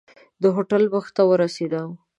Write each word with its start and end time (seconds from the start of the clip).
د 0.41 0.43
هوټل 0.55 0.83
مخې 0.93 1.11
ته 1.15 1.23
ورسېدم. 1.29 1.89